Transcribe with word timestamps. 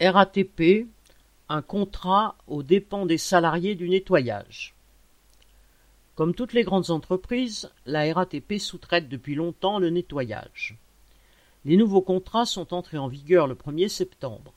RATP, 0.00 0.86
un 1.48 1.60
contrat 1.60 2.36
aux 2.46 2.62
dépens 2.62 3.04
des 3.04 3.18
salariés 3.18 3.74
du 3.74 3.88
nettoyage. 3.88 4.76
Comme 6.14 6.36
toutes 6.36 6.52
les 6.52 6.62
grandes 6.62 6.90
entreprises, 6.90 7.68
la 7.84 8.14
RATP 8.14 8.58
sous-traite 8.58 9.08
depuis 9.08 9.34
longtemps 9.34 9.80
le 9.80 9.90
nettoyage. 9.90 10.78
Les 11.64 11.76
nouveaux 11.76 12.00
contrats 12.00 12.46
sont 12.46 12.72
entrés 12.72 12.98
en 12.98 13.08
vigueur 13.08 13.48
le 13.48 13.56
1er 13.56 13.88
septembre. 13.88 14.52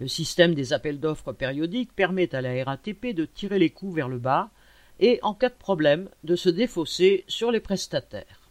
Le 0.00 0.08
système 0.08 0.56
des 0.56 0.72
appels 0.72 0.98
d'offres 0.98 1.32
périodiques 1.32 1.94
permet 1.94 2.34
à 2.34 2.40
la 2.40 2.64
RATP 2.64 3.14
de 3.14 3.26
tirer 3.26 3.60
les 3.60 3.70
coûts 3.70 3.92
vers 3.92 4.08
le 4.08 4.18
bas 4.18 4.50
et, 4.98 5.20
en 5.22 5.34
cas 5.34 5.50
de 5.50 5.54
problème, 5.54 6.08
de 6.24 6.34
se 6.34 6.48
défausser 6.48 7.24
sur 7.28 7.52
les 7.52 7.60
prestataires. 7.60 8.50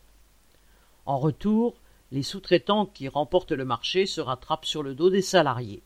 En 1.05 1.18
retour, 1.18 1.76
les 2.14 2.24
sous-traitants 2.24 2.86
qui 2.86 3.10
remportent 3.10 3.52
le 3.52 3.66
marché 3.66 4.05
se 4.05 4.21
rattrapent 4.21 4.66
sur 4.66 4.84
le 4.84 4.96
dos 4.96 5.10
des 5.10 5.21
salariés. 5.21 5.84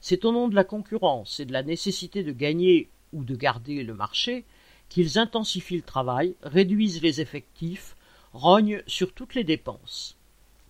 C'est 0.00 0.24
au 0.24 0.32
nom 0.32 0.48
de 0.48 0.54
la 0.54 0.64
concurrence 0.64 1.40
et 1.40 1.44
de 1.44 1.52
la 1.52 1.62
nécessité 1.62 2.22
de 2.22 2.32
gagner 2.32 2.88
ou 3.12 3.24
de 3.24 3.34
garder 3.34 3.82
le 3.82 3.94
marché 3.94 4.44
qu'ils 4.88 5.18
intensifient 5.18 5.76
le 5.76 5.82
travail, 5.82 6.36
réduisent 6.42 7.02
les 7.02 7.20
effectifs, 7.20 7.96
rognent 8.32 8.82
sur 8.86 9.12
toutes 9.12 9.34
les 9.34 9.44
dépenses. 9.44 10.16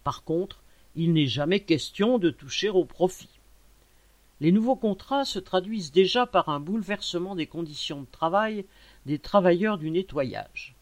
Par 0.05 0.25
contre, 0.25 0.63
il 0.95 1.13
n'est 1.13 1.27
jamais 1.27 1.61
question 1.61 2.19
de 2.19 2.31
toucher 2.31 2.71
au 2.71 2.85
profit. 2.85 3.29
Les 4.41 4.53
nouveaux 4.53 4.77
contrats 4.77 5.25
se 5.25 5.39
traduisent 5.39 5.93
déjà 5.93 6.27
par 6.27 6.49
un 6.49 6.61
bouleversement 6.61 7.35
des 7.35 7.47
conditions 7.47 8.03
de 8.03 8.11
travail 8.11 8.65
des 9.07 9.19
travailleurs 9.19 9.79
du 9.79 9.91
nettoyage. 9.91 10.75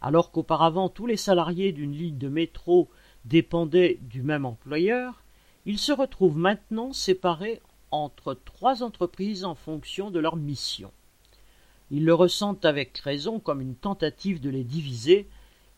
Alors 0.00 0.30
qu'auparavant 0.30 0.88
tous 0.88 1.06
les 1.06 1.16
salariés 1.16 1.72
d'une 1.72 1.96
ligne 1.96 2.18
de 2.18 2.28
métro 2.28 2.88
dépendaient 3.24 3.98
du 4.02 4.22
même 4.22 4.44
employeur, 4.44 5.22
ils 5.66 5.78
se 5.78 5.92
retrouvent 5.92 6.36
maintenant 6.36 6.92
séparés 6.92 7.60
entre 7.90 8.34
trois 8.34 8.82
entreprises 8.82 9.44
en 9.44 9.54
fonction 9.54 10.10
de 10.10 10.18
leur 10.18 10.36
mission. 10.36 10.92
Ils 11.90 12.04
le 12.04 12.14
ressentent 12.14 12.64
avec 12.64 12.98
raison 12.98 13.38
comme 13.38 13.60
une 13.60 13.76
tentative 13.76 14.40
de 14.40 14.50
les 14.50 14.64
diviser, 14.64 15.28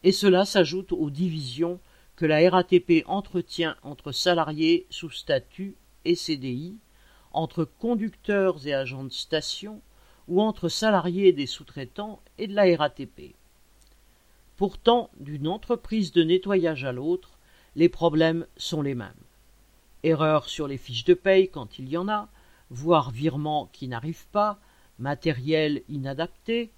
et 0.03 0.13
cela 0.13 0.45
s'ajoute 0.45 0.93
aux 0.93 1.11
divisions 1.11 1.81
que 2.15 2.27
la 2.27 2.49
RATP 2.49 3.03
entretient 3.07 3.77
entre 3.83 4.13
salariés 4.13 4.87
sous 4.89 5.11
statut 5.11 5.75
et 6.05 6.15
CDI, 6.15 6.77
entre 7.33 7.65
conducteurs 7.65 8.67
et 8.67 8.73
agents 8.73 9.05
de 9.05 9.13
station, 9.13 9.83
ou 10.29 10.41
entre 10.41 10.69
salariés 10.69 11.33
des 11.33 11.47
sous-traitants 11.47 12.21
et 12.39 12.47
de 12.47 12.55
la 12.55 12.77
RATP. 12.77 13.35
Pourtant, 14.57 15.11
d'une 15.21 15.49
entreprise 15.49 16.13
de 16.13 16.23
nettoyage 16.23 16.85
à 16.85 16.93
l'autre, 16.93 17.39
les 17.75 17.91
problèmes 17.91 18.47
sont 18.57 18.81
les 18.81 18.95
mêmes 18.95 19.26
erreurs 20.07 20.49
sur 20.49 20.69
les 20.69 20.77
fiches 20.77 21.05
de 21.05 21.15
paye 21.15 21.49
quand 21.49 21.79
il 21.79 21.89
y 21.89 21.97
en 21.97 22.09
a, 22.09 22.29
voire 22.71 23.11
virements 23.11 23.69
qui 23.73 23.89
n'arrivent 23.89 24.29
pas, 24.33 24.59
matériel 24.99 25.83
inadapté. 25.89 26.71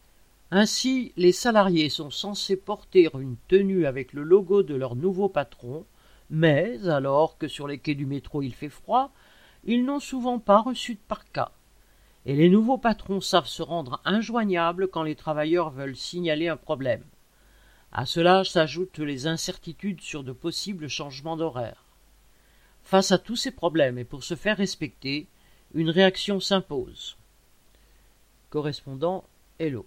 Ainsi, 0.50 1.12
les 1.16 1.32
salariés 1.32 1.90
sont 1.90 2.10
censés 2.10 2.56
porter 2.56 3.08
une 3.14 3.36
tenue 3.48 3.86
avec 3.86 4.12
le 4.12 4.22
logo 4.22 4.62
de 4.62 4.74
leur 4.74 4.96
nouveau 4.96 5.28
patron, 5.28 5.84
mais 6.30 6.88
alors 6.88 7.38
que 7.38 7.48
sur 7.48 7.68
les 7.68 7.78
quais 7.78 7.94
du 7.94 8.06
métro 8.06 8.42
il 8.42 8.54
fait 8.54 8.68
froid, 8.68 9.12
ils 9.64 9.84
n'ont 9.84 10.00
souvent 10.00 10.38
pas 10.38 10.60
reçu 10.60 10.94
de 10.94 11.00
parka. 11.06 11.52
Et 12.26 12.34
les 12.34 12.48
nouveaux 12.48 12.78
patrons 12.78 13.20
savent 13.20 13.46
se 13.46 13.62
rendre 13.62 14.00
injoignables 14.04 14.88
quand 14.88 15.02
les 15.02 15.16
travailleurs 15.16 15.70
veulent 15.70 15.96
signaler 15.96 16.48
un 16.48 16.56
problème. 16.56 17.04
À 17.92 18.04
cela 18.04 18.44
s'ajoutent 18.44 18.98
les 18.98 19.26
incertitudes 19.26 20.00
sur 20.00 20.22
de 20.22 20.32
possibles 20.32 20.88
changements 20.88 21.36
d'horaire. 21.36 21.87
Face 22.88 23.12
à 23.12 23.18
tous 23.18 23.36
ces 23.36 23.50
problèmes 23.50 23.98
et 23.98 24.04
pour 24.06 24.24
se 24.24 24.34
faire 24.34 24.56
respecter, 24.56 25.28
une 25.74 25.90
réaction 25.90 26.40
s'impose. 26.40 27.18
Correspondant 28.48 29.24
Hello. 29.58 29.84